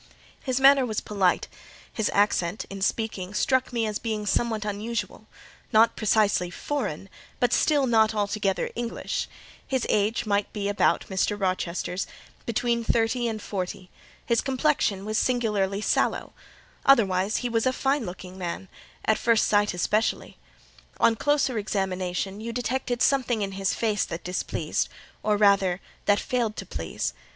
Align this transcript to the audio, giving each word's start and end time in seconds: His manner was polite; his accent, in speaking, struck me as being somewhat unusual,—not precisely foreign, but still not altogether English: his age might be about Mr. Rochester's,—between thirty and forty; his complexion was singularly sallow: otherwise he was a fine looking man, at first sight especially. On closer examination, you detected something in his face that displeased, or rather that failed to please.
His 0.41 0.59
manner 0.59 0.83
was 0.83 0.99
polite; 0.99 1.47
his 1.93 2.09
accent, 2.11 2.65
in 2.71 2.81
speaking, 2.81 3.35
struck 3.35 3.71
me 3.71 3.85
as 3.85 3.99
being 3.99 4.25
somewhat 4.25 4.65
unusual,—not 4.65 5.95
precisely 5.95 6.49
foreign, 6.49 7.07
but 7.39 7.53
still 7.53 7.85
not 7.85 8.15
altogether 8.15 8.71
English: 8.73 9.29
his 9.67 9.85
age 9.91 10.25
might 10.25 10.51
be 10.53 10.67
about 10.67 11.01
Mr. 11.07 11.39
Rochester's,—between 11.39 12.83
thirty 12.83 13.27
and 13.27 13.39
forty; 13.43 13.91
his 14.25 14.41
complexion 14.41 15.05
was 15.05 15.19
singularly 15.19 15.81
sallow: 15.81 16.33
otherwise 16.83 17.37
he 17.45 17.47
was 17.47 17.67
a 17.67 17.71
fine 17.71 18.03
looking 18.03 18.39
man, 18.39 18.69
at 19.05 19.19
first 19.19 19.45
sight 19.47 19.71
especially. 19.75 20.39
On 20.99 21.15
closer 21.15 21.59
examination, 21.59 22.41
you 22.41 22.51
detected 22.51 23.03
something 23.03 23.43
in 23.43 23.51
his 23.51 23.75
face 23.75 24.03
that 24.05 24.23
displeased, 24.23 24.89
or 25.21 25.37
rather 25.37 25.79
that 26.05 26.19
failed 26.19 26.55
to 26.55 26.65
please. 26.65 27.13